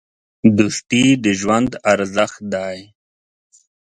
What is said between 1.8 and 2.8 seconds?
ارزښت دی.